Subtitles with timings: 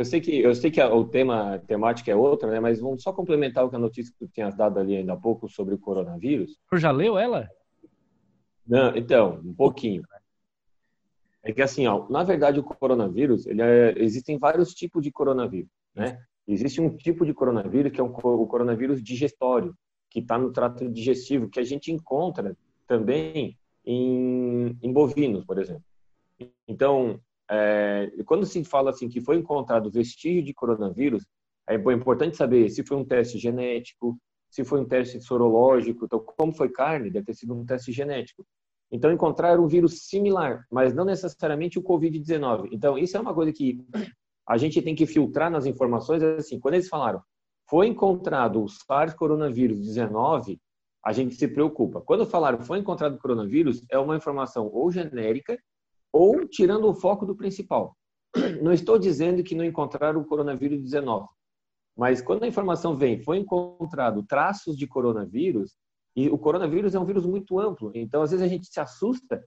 [0.00, 2.58] eu sei que eu sei que o tema a temática é outra, né?
[2.58, 5.16] Mas vamos só complementar o que a notícia que tu tinhas dado ali ainda há
[5.16, 6.58] pouco sobre o coronavírus.
[6.70, 7.46] Tu já leu ela?
[8.66, 10.02] Não, então, um pouquinho.
[11.42, 15.70] É que assim, ó, na verdade o coronavírus, ele é, existem vários tipos de coronavírus,
[15.94, 16.18] né?
[16.48, 19.76] Existe um tipo de coronavírus que é um, o coronavírus digestório,
[20.08, 22.56] que está no trato digestivo, que a gente encontra
[22.86, 23.54] também
[23.84, 25.84] em, em bovinos, por exemplo.
[26.66, 27.20] Então,
[27.50, 31.26] é, quando se fala assim que foi encontrado vestígio de coronavírus,
[31.68, 34.16] é importante saber se foi um teste genético,
[34.48, 36.04] se foi um teste sorológico.
[36.04, 38.46] Então, como foi carne, deve ter sido um teste genético.
[38.90, 42.68] Então, encontraram um vírus similar, mas não necessariamente o Covid-19.
[42.72, 43.84] Então, isso é uma coisa que
[44.48, 46.22] a gente tem que filtrar nas informações.
[46.22, 47.22] Assim, quando eles falaram,
[47.68, 50.60] foi encontrado o SARS coronavírus 19,
[51.04, 52.00] a gente se preocupa.
[52.00, 55.56] Quando falaram foi encontrado coronavírus, é uma informação ou genérica
[56.12, 57.96] ou tirando o foco do principal.
[58.62, 61.26] Não estou dizendo que não encontraram o coronavírus 19,
[61.96, 65.76] mas quando a informação vem, foi encontrado traços de coronavírus,
[66.14, 69.44] e o coronavírus é um vírus muito amplo, então às vezes a gente se assusta,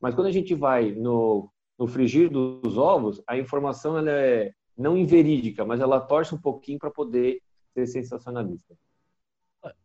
[0.00, 4.96] mas quando a gente vai no, no frigir dos ovos, a informação ela é não
[4.96, 7.40] inverídica, mas ela torce um pouquinho para poder
[7.74, 8.74] ser sensacionalista.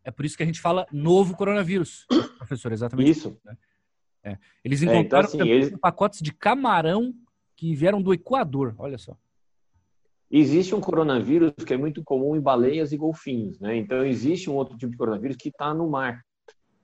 [0.03, 2.05] É por isso que a gente fala novo coronavírus,
[2.37, 3.09] professor, exatamente.
[3.09, 3.37] Isso.
[3.43, 3.57] Né?
[4.25, 4.37] É.
[4.63, 5.79] Eles encontraram é, então, assim, eles...
[5.79, 7.13] pacotes de camarão
[7.55, 9.15] que vieram do Equador, olha só.
[10.29, 13.77] Existe um coronavírus que é muito comum em baleias e golfinhos, né?
[13.77, 16.25] Então existe um outro tipo de coronavírus que está no mar,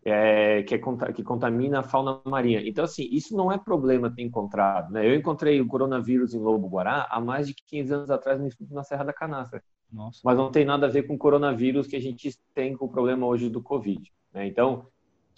[0.05, 0.79] é, que, é,
[1.13, 2.61] que contamina a fauna marinha.
[2.63, 5.05] Então assim, isso não é problema ter encontrado, né?
[5.05, 8.75] Eu encontrei o coronavírus em Lobo Guará há mais de 15 anos atrás no estudo
[8.75, 9.63] na Serra da Canastra.
[9.91, 10.21] Nossa.
[10.23, 12.89] Mas não tem nada a ver com o coronavírus que a gente tem com o
[12.89, 14.09] problema hoje do Covid.
[14.31, 14.47] Né?
[14.47, 14.87] Então,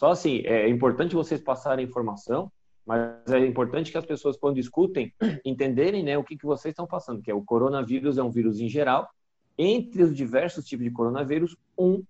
[0.03, 2.51] só assim, é importante vocês passarem informação,
[2.85, 5.13] mas é importante que as pessoas, quando escutem,
[5.45, 8.59] entenderem né, o que, que vocês estão passando, que é o coronavírus é um vírus
[8.59, 9.07] em geral.
[9.57, 12.03] Entre os diversos tipos de coronavírus, um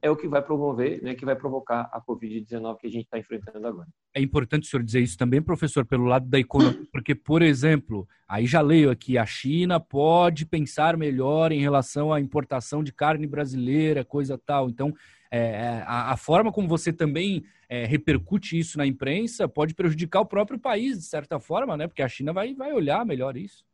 [0.00, 3.18] é o que vai promover, né, que vai provocar a Covid-19 que a gente está
[3.18, 3.88] enfrentando agora.
[4.14, 8.06] É importante o senhor dizer isso também, professor, pelo lado da economia, porque, por exemplo,
[8.28, 13.26] aí já leio aqui, a China pode pensar melhor em relação à importação de carne
[13.26, 14.70] brasileira, coisa tal.
[14.70, 14.94] Então,
[15.34, 20.26] é, a, a, forma como você também é, repercute isso na imprensa pode prejudicar o
[20.26, 21.88] próprio país, de certa forma, né?
[21.88, 23.64] Porque a China vai, vai olhar melhor isso.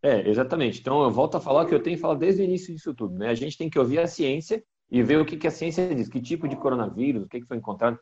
[0.00, 0.78] É, exatamente.
[0.78, 3.18] Então, eu volto a falar o que eu tenho falado desde o início disso tudo,
[3.18, 3.30] né?
[3.30, 6.08] A gente tem que ouvir a ciência e ver o que, que a ciência diz,
[6.08, 7.98] que tipo de coronavírus, o que, que foi encontrado.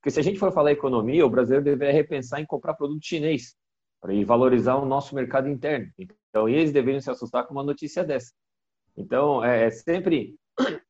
[0.00, 3.56] Porque se a gente for falar economia, o brasileiro deveria repensar em comprar produto chinês
[4.00, 5.90] para valorizar o nosso mercado interno.
[5.98, 8.32] Então, eles deveriam se assustar com uma notícia dessa.
[8.96, 10.36] Então, é, é sempre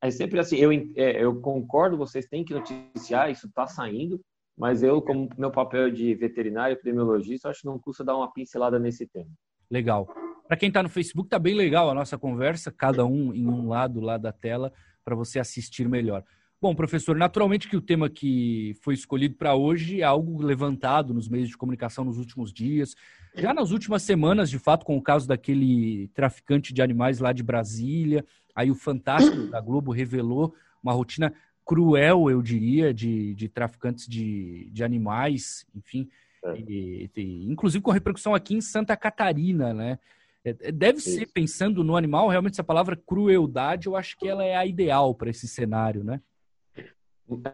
[0.00, 4.20] é sempre assim, eu, é, eu concordo, vocês têm que noticiar, isso está saindo,
[4.56, 8.78] mas eu, como meu papel de veterinário, epidemiologista, acho que não custa dar uma pincelada
[8.78, 9.30] nesse tema.
[9.70, 10.06] Legal.
[10.46, 13.68] Para quem está no Facebook, tá bem legal a nossa conversa, cada um em um
[13.68, 14.72] lado lá da tela,
[15.04, 16.24] para você assistir melhor.
[16.62, 21.26] Bom, professor, naturalmente que o tema que foi escolhido para hoje é algo levantado nos
[21.26, 22.94] meios de comunicação nos últimos dias.
[23.34, 27.42] Já nas últimas semanas, de fato, com o caso daquele traficante de animais lá de
[27.42, 31.32] Brasília, aí o Fantástico da Globo revelou uma rotina
[31.64, 36.10] cruel, eu diria, de, de traficantes de, de animais, enfim,
[36.44, 36.58] é.
[36.58, 39.98] e, e, inclusive com repercussão aqui em Santa Catarina, né?
[40.44, 44.44] É, é, deve ser, pensando no animal, realmente essa palavra crueldade, eu acho que ela
[44.44, 46.20] é a ideal para esse cenário, né?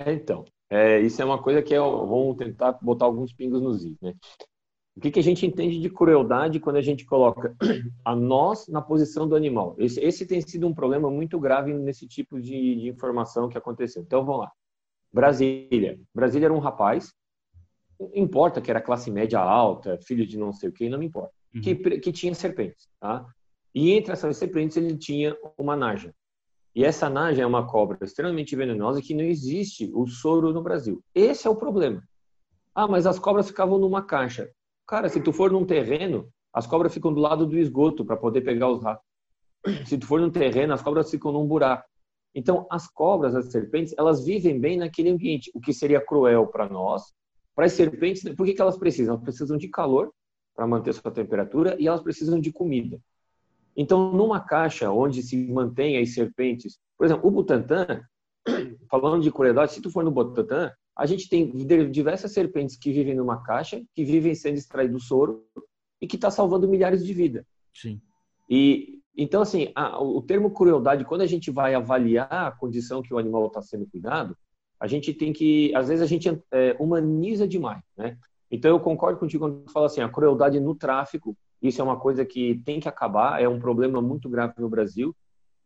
[0.06, 3.84] É, então, é, isso é uma coisa que é, vamos tentar botar alguns pingos nos
[3.84, 4.14] is, né?
[4.97, 7.54] O que, que a gente entende de crueldade quando a gente coloca
[8.03, 9.76] a nós na posição do animal?
[9.78, 14.03] Esse, esse tem sido um problema muito grave nesse tipo de, de informação que aconteceu.
[14.03, 14.53] Então, vamos lá.
[15.12, 16.00] Brasília.
[16.15, 17.12] Brasília era um rapaz,
[17.98, 21.06] não importa que era classe média alta, filho de não sei o que, não me
[21.06, 21.60] importa, uhum.
[21.60, 23.26] que, que tinha serpentes, tá?
[23.75, 26.15] E entre essas serpentes ele tinha uma naja.
[26.76, 31.03] E essa naja é uma cobra extremamente venenosa que não existe o soro no Brasil.
[31.14, 32.06] Esse é o problema.
[32.75, 34.50] Ah, mas as cobras ficavam numa caixa.
[34.86, 38.42] Cara, se tu for num terreno, as cobras ficam do lado do esgoto para poder
[38.42, 39.03] pegar os ratos.
[39.89, 41.89] Se tu for num terreno, as cobras ficam num buraco.
[42.34, 46.68] Então, as cobras, as serpentes, elas vivem bem naquele ambiente, o que seria cruel para
[46.68, 47.03] nós.
[47.54, 49.15] Para as serpentes, por que, que elas precisam?
[49.15, 50.12] Elas precisam de calor
[50.54, 53.01] para manter sua temperatura e elas precisam de comida.
[53.77, 58.03] Então, numa caixa onde se mantém as serpentes, por exemplo, o Butantan,
[58.91, 61.51] falando de crueldade, se tu for no Butantan, a gente tem
[61.91, 65.45] diversas serpentes que vivem numa caixa, que vivem sendo extraído soro
[66.01, 67.45] e que está salvando milhares de vidas.
[67.75, 68.01] Sim.
[68.49, 73.13] E então assim, a, o termo crueldade, quando a gente vai avaliar a condição que
[73.13, 74.37] o animal está sendo cuidado,
[74.81, 78.17] a gente tem que, às vezes a gente é, humaniza demais, né?
[78.51, 81.98] Então eu concordo contigo quando tu fala assim, a crueldade no tráfico Isso é uma
[81.98, 85.15] coisa que tem que acabar, é um problema muito grave no Brasil.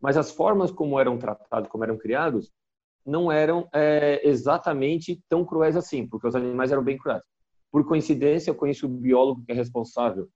[0.01, 2.51] Mas as formas como eram tratados, como eram criados,
[3.05, 7.23] não eram é, exatamente tão cruéis assim, porque os animais eram bem cruéis.
[7.71, 10.29] Por coincidência, eu conheço o biólogo que é responsável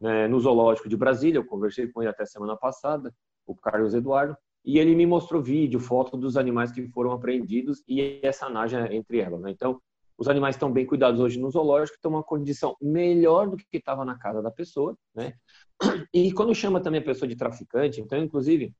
[0.00, 3.14] né, no zoológico de Brasília, eu conversei com ele até semana passada,
[3.46, 8.20] o Carlos Eduardo, e ele me mostrou vídeo, foto dos animais que foram apreendidos e
[8.22, 9.40] essa naja entre elas.
[9.40, 9.50] Né?
[9.50, 9.80] Então,
[10.20, 14.04] os animais estão bem cuidados hoje no zoológico, estão uma condição melhor do que estava
[14.04, 15.32] na casa da pessoa, né?
[16.12, 18.74] E quando chama também a pessoa de traficante, então, inclusive,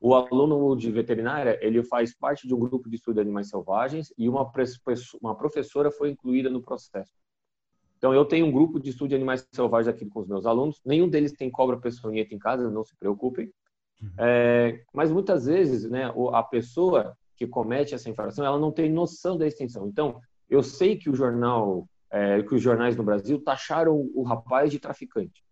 [0.00, 4.10] o aluno de veterinária, ele faz parte de um grupo de estudo de animais selvagens
[4.16, 4.50] e uma,
[5.20, 7.12] uma professora foi incluída no processo.
[7.98, 10.80] Então, eu tenho um grupo de estudo de animais selvagens aqui com os meus alunos.
[10.82, 13.52] Nenhum deles tem cobra peçonhenta em casa, não se preocupem.
[14.00, 14.10] Uhum.
[14.16, 19.36] É, mas muitas vezes, né, a pessoa que comete essa infração, ela não tem noção
[19.36, 19.86] da extensão.
[19.86, 20.18] Então,
[20.48, 24.78] eu sei que o jornal, é, que os jornais no Brasil taxaram o rapaz de
[24.78, 25.44] traficante.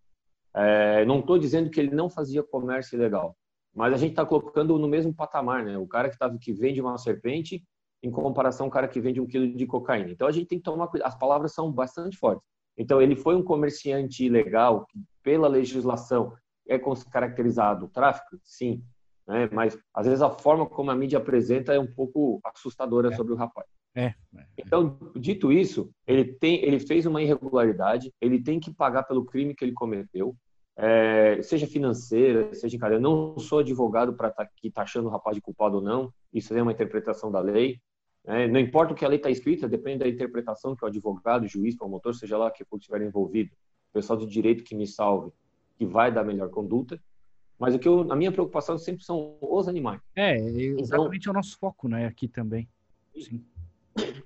[0.55, 3.37] É, não estou dizendo que ele não fazia comércio ilegal,
[3.75, 5.77] mas a gente está colocando no mesmo patamar, né?
[5.77, 7.63] O cara que, tá, que vende uma serpente
[8.03, 10.11] em comparação ao cara que vende um quilo de cocaína.
[10.11, 11.09] Então a gente tem que tomar cuidado.
[11.09, 12.47] As palavras são bastante fortes.
[12.77, 16.33] Então ele foi um comerciante ilegal que, pela legislação,
[16.69, 16.79] é
[17.11, 18.39] caracterizado tráfico?
[18.43, 18.83] Sim.
[19.27, 19.49] Né?
[19.53, 23.17] Mas às vezes a forma como a mídia apresenta é um pouco assustadora é.
[23.17, 23.67] sobre o rapaz.
[23.97, 24.15] É, é.
[24.59, 29.55] Então, dito isso, ele tem, ele fez uma irregularidade, ele tem que pagar pelo crime
[29.55, 30.37] que ele cometeu
[30.77, 32.99] é, seja financeira, seja em cadeia.
[32.99, 36.13] Eu não sou advogado para estar tá aqui taxando o rapaz de culpado ou não,
[36.33, 37.81] isso é uma interpretação da lei.
[38.27, 41.45] É, não importa o que a lei está escrita, depende da interpretação que o advogado,
[41.45, 43.51] o juiz, promotor, seja lá que for estiver envolvido,
[43.91, 45.33] o pessoal do direito que me salve,
[45.79, 47.01] que vai dar melhor conduta.
[47.59, 50.01] Mas o que eu, a minha preocupação sempre são os animais.
[50.15, 52.69] É, exatamente então, é o nosso foco, né, aqui também.
[53.19, 53.43] Sim.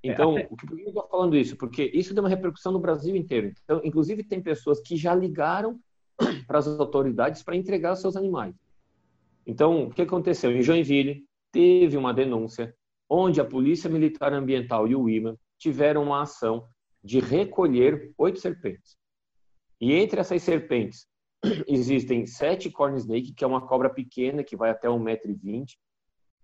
[0.02, 0.49] Então, é, até...
[0.49, 1.56] por que eu estou falando isso?
[1.56, 3.52] Porque isso deu uma repercussão no Brasil inteiro.
[3.64, 5.79] Então, inclusive, tem pessoas que já ligaram
[6.47, 8.55] para as autoridades para entregar os seus animais.
[9.47, 10.52] Então, o que aconteceu?
[10.52, 12.75] Em Joinville, teve uma denúncia
[13.08, 16.67] onde a Polícia Militar Ambiental e o IMA tiveram uma ação
[17.03, 18.96] de recolher oito serpentes.
[19.81, 21.06] E entre essas serpentes
[21.67, 25.67] existem sete corn snake, que é uma cobra pequena que vai até 1,20m.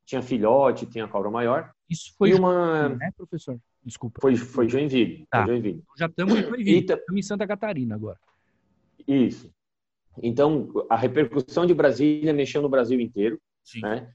[0.05, 1.73] Tinha filhote, tinha cobra maior.
[1.89, 2.89] Isso foi uma...
[2.89, 3.59] né, professor?
[3.85, 4.21] Desculpa.
[4.21, 5.27] Foi, foi Joinville.
[5.31, 5.45] Tá.
[5.45, 5.85] Foi Joinville.
[5.97, 6.81] Já estamos em Joinville.
[6.81, 8.19] Estamos em Santa Catarina agora.
[9.07, 9.51] Isso.
[10.23, 13.81] Então, a repercussão de Brasília mexeu no Brasil inteiro, Sim.
[13.81, 14.11] né?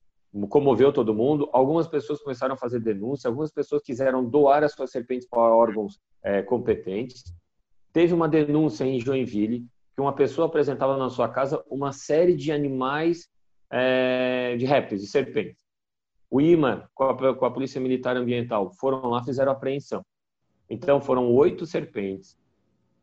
[0.49, 1.49] comoveu todo mundo.
[1.51, 5.99] Algumas pessoas começaram a fazer denúncia, algumas pessoas quiseram doar as suas serpentes para órgãos
[6.23, 7.23] é, competentes.
[7.93, 12.51] Teve uma denúncia em Joinville que uma pessoa apresentava na sua casa uma série de
[12.51, 13.27] animais
[13.69, 15.61] é, de répteis, de serpentes.
[16.31, 20.01] O IMA, com a, com a Polícia Militar Ambiental, foram lá fizeram apreensão.
[20.69, 22.39] Então, foram oito serpentes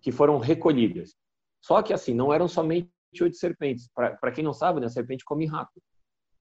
[0.00, 1.14] que foram recolhidas.
[1.60, 2.88] Só que, assim, não eram somente
[3.20, 3.90] oito serpentes.
[3.94, 5.78] Para quem não sabe, né, a serpente come rato.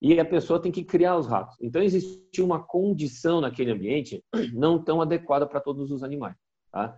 [0.00, 1.58] E a pessoa tem que criar os ratos.
[1.60, 4.24] Então, existia uma condição naquele ambiente
[4.54, 6.36] não tão adequada para todos os animais.
[6.72, 6.96] Tá?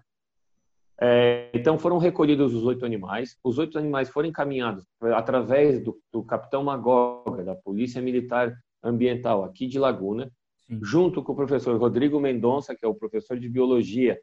[1.00, 3.36] É, então, foram recolhidos os oito animais.
[3.42, 4.86] Os oito animais foram encaminhados
[5.16, 10.30] através do, do capitão Magoga, da Polícia Militar Ambiental aqui de Laguna,
[10.66, 10.80] Sim.
[10.82, 14.20] junto com o professor Rodrigo Mendonça, que é o professor de Biologia,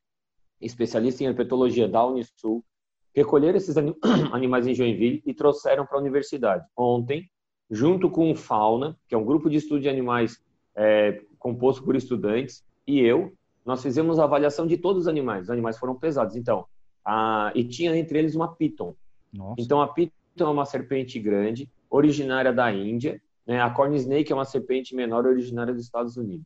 [0.59, 2.63] especialista em herpetologia da Unisul,
[3.13, 3.75] recolheram esses
[4.31, 6.65] animais em Joinville e trouxeram para a universidade.
[6.75, 7.29] Ontem,
[7.69, 10.39] junto com o Fauna, que é um grupo de estudo de animais
[10.75, 13.33] é, composto por estudantes, e eu,
[13.65, 15.43] nós fizemos a avaliação de todos os animais.
[15.43, 16.35] Os animais foram pesados.
[16.35, 16.65] Então,
[17.03, 18.95] a, e tinha entre eles uma piton.
[19.33, 19.61] Nossa.
[19.61, 23.21] Então, a piton é uma serpente grande, originária da Índia.
[23.47, 23.61] Né?
[23.61, 26.45] A corn snake é uma serpente menor, originária dos Estados Unidos.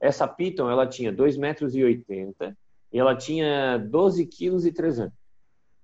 [0.00, 5.12] Essa piton, ela tinha 2,80 metros e ela tinha 12 quilos e 300.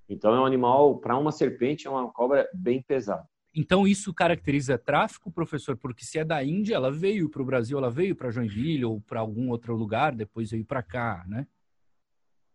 [0.09, 3.27] Então é um animal, para uma serpente, é uma cobra bem pesada.
[3.55, 5.77] Então isso caracteriza tráfico, professor?
[5.77, 9.01] Porque se é da Índia, ela veio para o Brasil, ela veio para Joinville ou
[9.01, 11.47] para algum outro lugar, depois veio para cá, né?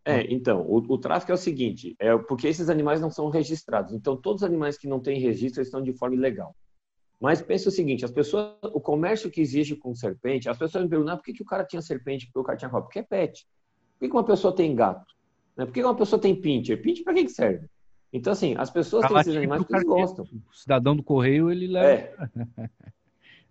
[0.04, 3.92] É, então, o, o, tráfico é o seguinte, é porque esses animais não são registrados.
[3.92, 6.56] Então, todos os animais que não têm registro estão de forma ilegal.
[7.22, 10.90] Mas pensa o seguinte, as pessoas, o comércio que existe com serpente, as pessoas me
[10.90, 12.86] perguntam, ah, por que, que o cara tinha serpente, por que o cara tinha cobra?
[12.86, 13.46] Porque é pet.
[13.96, 15.06] Por que, uma pessoa tem gato?
[15.56, 15.64] Né?
[15.64, 16.82] Por que uma pessoa tem pincher?
[16.82, 17.68] Pincher para que, que serve?
[18.12, 20.24] Então, assim, as pessoas têm esses animais que eles gostam.
[20.24, 22.28] O cidadão do correio, ele leva.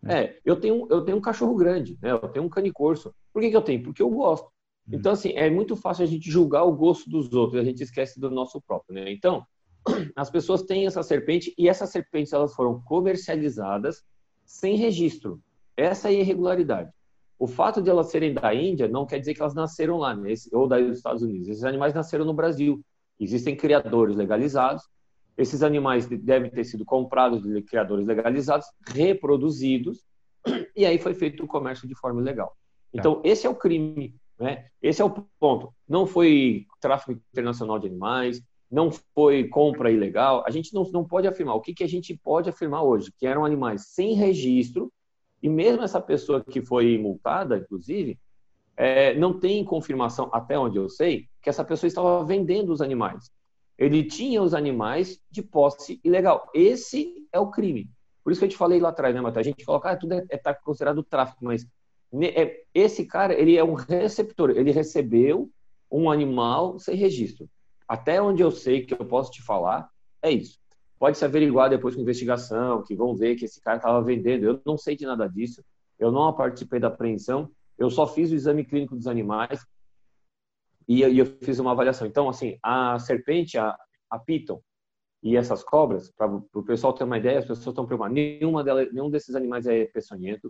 [0.04, 2.12] É, é eu, tenho, eu tenho um cachorro grande, né?
[2.12, 3.16] eu tenho um canicorso.
[3.32, 3.82] Por que, que eu tenho?
[3.84, 4.48] Porque eu gosto.
[4.86, 4.96] Hum.
[4.96, 8.20] Então, assim, é muito fácil a gente julgar o gosto dos outros, a gente esquece
[8.20, 9.10] do nosso próprio, né?
[9.13, 9.46] Então,
[10.16, 14.04] as pessoas têm essa serpente e essas serpentes elas foram comercializadas
[14.46, 15.42] sem registro.
[15.76, 16.92] Essa é a irregularidade.
[17.40, 20.34] O fato de elas serem da Índia não quer dizer que elas nasceram lá, né?
[20.52, 21.48] ou dos Estados Unidos.
[21.48, 22.82] Esses animais nasceram no Brasil.
[23.20, 24.84] Existem criadores legalizados
[25.38, 30.06] Esses animais devem ter sido comprados de criadores legalizados, reproduzidos,
[30.76, 32.56] e aí foi feito o comércio de forma ilegal.
[32.94, 33.22] Então, tá.
[33.28, 34.68] esse é o crime, né?
[34.82, 35.10] Esse é o
[35.40, 35.74] ponto.
[35.88, 40.44] Não foi tráfico internacional de animais, não foi compra ilegal.
[40.48, 41.56] A gente não, não pode afirmar.
[41.56, 43.12] O que, que a gente pode afirmar hoje?
[43.18, 44.92] Que eram animais sem registro,
[45.44, 48.18] e mesmo essa pessoa que foi multada, inclusive,
[48.78, 53.30] é, não tem confirmação, até onde eu sei, que essa pessoa estava vendendo os animais.
[53.78, 56.50] Ele tinha os animais de posse ilegal.
[56.54, 57.90] Esse é o crime.
[58.24, 59.46] Por isso que eu te falei lá atrás, né, Matheus?
[59.46, 61.68] A gente coloca, ah, tudo é, é tá considerado tráfico, mas
[62.22, 64.51] é, esse cara, ele é um receptor.
[64.51, 65.50] Ele recebeu
[65.92, 67.50] um animal sem registro.
[67.91, 69.89] Até onde eu sei que eu posso te falar,
[70.21, 70.57] é isso.
[70.98, 74.45] Pode se averiguar depois com investigação, que vão ver que esse cara estava vendendo.
[74.45, 75.62] Eu não sei de nada disso.
[76.00, 77.51] Eu não participei da apreensão.
[77.77, 79.60] Eu só fiz o exame clínico dos animais
[80.88, 82.07] e, e eu fiz uma avaliação.
[82.07, 83.75] Então, assim, a serpente, a,
[84.10, 84.62] a piton
[85.21, 88.15] e essas cobras, para o pessoal ter uma ideia, as pessoas estão preocupadas.
[88.15, 90.50] Nenhuma delas, nenhum desses animais é peçonhento,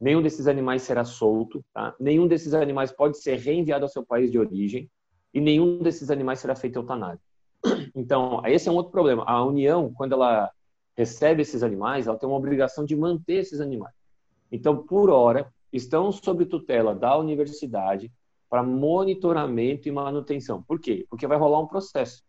[0.00, 1.96] nenhum desses animais será solto, tá?
[1.98, 4.88] nenhum desses animais pode ser reenviado ao seu país de origem
[5.32, 7.20] e nenhum desses animais será feito eutanásia.
[7.94, 9.24] Então, esse é um outro problema.
[9.26, 10.50] A União, quando ela
[10.96, 13.94] recebe esses animais, ela tem uma obrigação de manter esses animais.
[14.50, 18.10] Então, por hora, estão sob tutela da universidade
[18.48, 20.62] para monitoramento e manutenção.
[20.62, 21.06] Por quê?
[21.08, 22.22] Porque vai rolar um processo.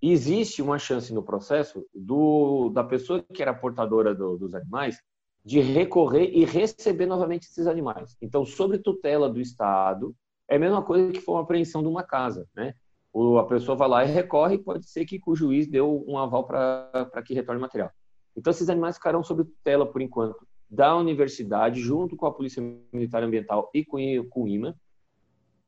[0.00, 5.02] E existe uma chance no processo do, da pessoa que era portadora do, dos animais
[5.44, 8.16] de recorrer e receber novamente esses animais.
[8.22, 10.14] Então, sobre tutela do Estado,
[10.50, 12.74] é a mesma coisa que for uma apreensão de uma casa, né?
[13.12, 16.44] O, a pessoa vai lá e recorre, pode ser que o juiz deu um aval
[16.44, 17.90] para que retorne material.
[18.36, 23.22] Então, esses animais ficarão sob tutela, por enquanto, da universidade, junto com a Polícia Militar
[23.22, 24.76] Ambiental e com, com o IMA,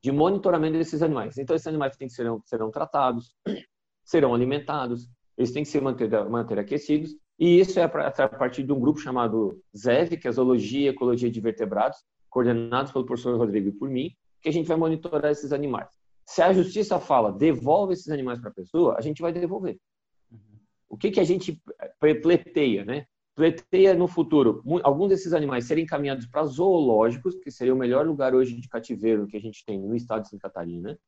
[0.01, 1.37] de monitoramento desses animais.
[1.37, 3.35] Então, esses animais têm que serão, serão tratados,
[4.03, 8.71] serão alimentados, eles têm que ser manter, manter aquecidos, e isso é a partir de
[8.71, 11.97] um grupo chamado ZEV, que é Zoologia e Ecologia de Vertebrados,
[12.29, 15.89] coordenados pelo professor Rodrigo e por mim, que a gente vai monitorar esses animais.
[16.27, 19.79] Se a justiça fala, devolve esses animais para a pessoa, a gente vai devolver.
[20.89, 21.59] O que, que a gente
[21.99, 23.05] pleiteia, né?
[23.35, 28.35] Pleiteia no futuro alguns desses animais serem encaminhados para zoológicos, que seria o melhor lugar
[28.35, 30.99] hoje de cativeiro que a gente tem no estado de Santa Catarina.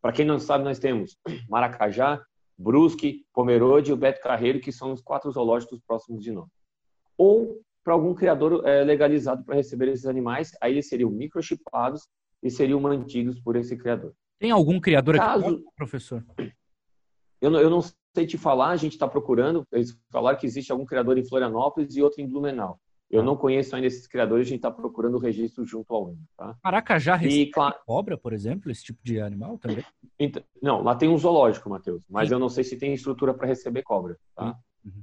[0.00, 1.18] Para quem não sabe, nós temos
[1.50, 2.24] Maracajá,
[2.56, 6.48] Brusque, Pomerode e o Beto Carreiro, que são os quatro zoológicos próximos de nós.
[7.18, 12.08] Ou para algum criador é, legalizado para receber esses animais, aí eles seriam microchipados
[12.42, 14.14] e seriam mantidos por esse criador.
[14.38, 15.46] Tem algum criador Caso...
[15.46, 16.24] aqui, professor?
[17.40, 17.80] Eu não, eu não
[18.14, 21.96] sei te falar, a gente está procurando, eles falaram que existe algum criador em Florianópolis
[21.96, 22.78] e outro em Blumenau.
[23.10, 26.22] Eu não conheço ainda esses criadores, a gente está procurando o registro junto ao INPE.
[26.36, 26.56] Tá?
[26.62, 27.74] Maracajá recebe claro...
[27.84, 29.84] cobra, por exemplo, esse tipo de animal também?
[30.16, 32.34] Então, não, lá tem um zoológico, Matheus, mas Sim.
[32.34, 34.16] eu não sei se tem estrutura para receber cobra.
[34.34, 34.56] Tá?
[34.84, 35.02] Uhum.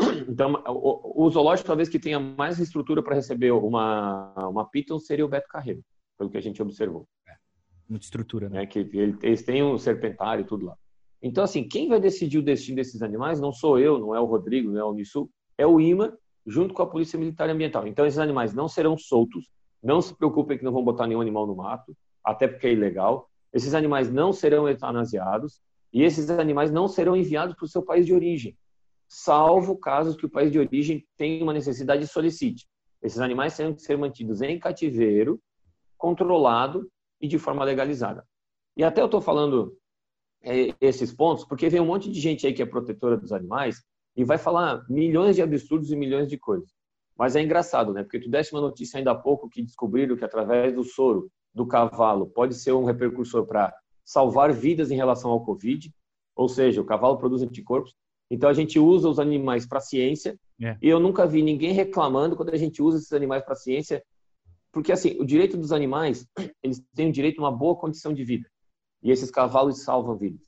[0.28, 5.24] Então, o, o, zoológico, talvez que tenha mais estrutura para receber uma, uma piton, seria
[5.24, 5.82] o Beto Carreiro,
[6.20, 7.08] pelo que a gente observou.
[7.26, 7.32] É,
[7.88, 8.64] muita estrutura, né?
[8.64, 8.78] É, que
[9.22, 10.76] eles têm um serpentário e tudo lá.
[11.22, 14.26] Então, assim, quem vai decidir o destino desses animais não sou eu, não é o
[14.26, 16.14] Rodrigo, não é o Unisul, é o IMA,
[16.46, 17.86] junto com a Polícia Militar e Ambiental.
[17.86, 19.48] Então, esses animais não serão soltos,
[19.82, 23.26] não se preocupem que não vão botar nenhum animal no mato, até porque é ilegal.
[23.50, 28.04] Esses animais não serão eutanasiados e esses animais não serão enviados para o seu país
[28.04, 28.56] de origem,
[29.08, 32.66] salvo casos que o país de origem tenha uma necessidade e solicite.
[33.02, 35.40] Esses animais terão que ser mantidos em cativeiro,
[36.00, 36.90] controlado
[37.20, 38.26] e de forma legalizada.
[38.74, 39.76] E até eu estou falando
[40.42, 43.84] é, esses pontos, porque vem um monte de gente aí que é protetora dos animais
[44.16, 46.70] e vai falar milhões de absurdos e milhões de coisas.
[47.16, 48.02] Mas é engraçado, né?
[48.02, 51.66] Porque tu deste uma notícia ainda há pouco que descobriram que através do soro do
[51.66, 55.92] cavalo pode ser um repercussor para salvar vidas em relação ao Covid,
[56.34, 57.94] ou seja, o cavalo produz anticorpos.
[58.30, 60.78] Então a gente usa os animais para ciência é.
[60.80, 64.02] e eu nunca vi ninguém reclamando quando a gente usa esses animais para ciência,
[64.72, 66.26] porque assim o direito dos animais
[66.62, 68.48] eles têm o direito a uma boa condição de vida.
[69.02, 70.40] E esses cavalos salvam vidas.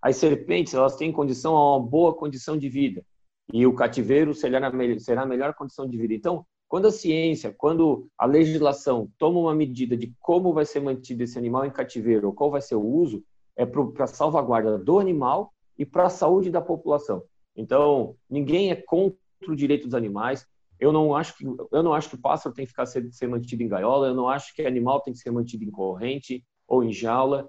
[0.00, 3.04] As serpentes, elas têm condição a uma boa condição de vida.
[3.52, 6.14] E o cativeiro será a melhor condição de vida.
[6.14, 11.22] Então, quando a ciência, quando a legislação toma uma medida de como vai ser mantido
[11.22, 13.24] esse animal em cativeiro, ou qual vai ser o uso,
[13.56, 17.22] é para salvaguarda do animal e para a saúde da população.
[17.56, 19.16] Então, ninguém é contra
[19.48, 20.46] o direito dos animais.
[20.78, 23.28] Eu não acho que eu não acho que o pássaro tem que ficar ser, ser
[23.28, 24.08] mantido em gaiola.
[24.08, 27.48] Eu não acho que animal tem que ser mantido em corrente ou em jaula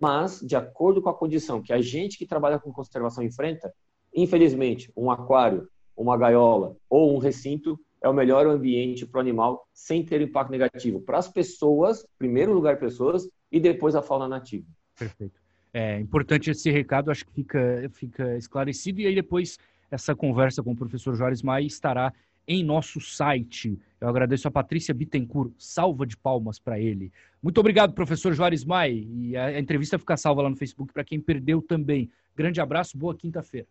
[0.00, 3.72] mas de acordo com a condição que a gente que trabalha com conservação enfrenta,
[4.14, 9.68] infelizmente, um aquário, uma gaiola ou um recinto é o melhor ambiente para o animal
[9.72, 14.64] sem ter impacto negativo para as pessoas, primeiro lugar pessoas e depois a fauna nativa.
[14.98, 15.38] Perfeito.
[15.74, 19.00] É importante esse recado, acho que fica, fica esclarecido.
[19.00, 19.58] E aí depois
[19.90, 22.12] essa conversa com o professor Juarez Maia estará
[22.48, 23.78] em nosso site.
[24.00, 25.52] Eu agradeço a Patrícia Bittencourt.
[25.58, 27.12] Salva de palmas para ele.
[27.42, 28.92] Muito obrigado, professor Juarez Maia.
[28.92, 32.10] E a entrevista fica salva lá no Facebook para quem perdeu também.
[32.34, 33.66] Grande abraço, boa quinta-feira.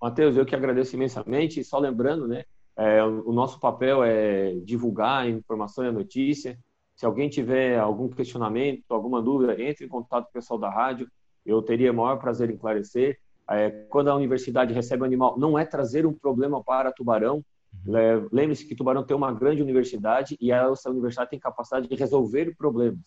[0.00, 1.64] Matheus, eu que agradeço imensamente.
[1.64, 2.44] Só lembrando, né,
[2.76, 6.58] é, o nosso papel é divulgar a informação e a notícia.
[6.94, 11.08] Se alguém tiver algum questionamento, alguma dúvida, entre em contato com o pessoal da rádio.
[11.46, 13.18] Eu teria o maior prazer em esclarecer.
[13.48, 17.42] É, quando a universidade recebe um animal, não é trazer um problema para Tubarão.
[17.86, 18.28] Uhum.
[18.32, 23.00] Lembre-se que Tubarão tem uma grande universidade e essa universidade tem capacidade de resolver problemas.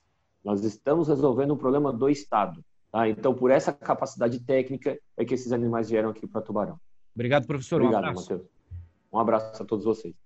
[0.44, 2.64] Nós estamos resolvendo um problema do Estado.
[2.92, 3.08] Tá?
[3.08, 6.80] Então, por essa capacidade técnica é que esses animais vieram aqui para Tubarão.
[7.16, 7.82] Obrigado, professor.
[7.82, 8.22] Obrigado, um.
[8.22, 8.42] Matheus.
[9.12, 10.23] Um abraço a todos vocês.